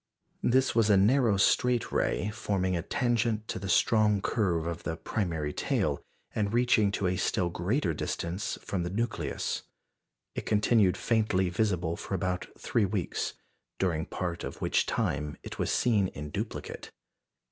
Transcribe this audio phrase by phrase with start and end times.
[0.41, 4.97] This was a narrow straight ray, forming a tangent to the strong curve of the
[4.97, 6.01] primary tail,
[6.33, 9.61] and reaching to a still greater distance from the nucleus.
[10.33, 13.35] It continued faintly visible for about three weeks,
[13.77, 16.89] during part of which time it was seen in duplicate.